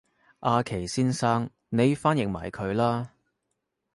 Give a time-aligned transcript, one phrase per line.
[0.39, 3.11] 阿祁先生你翻譯埋佢啦